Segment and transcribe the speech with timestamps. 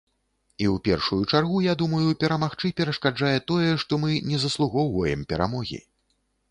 [0.63, 5.85] І ў першую чаргу, я думаю, перамагчы перашкаджае тое, што мы не заслугоўваем перамогі.